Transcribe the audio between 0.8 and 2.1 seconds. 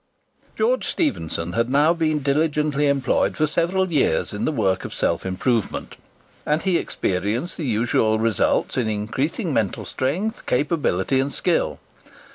Stephenson had now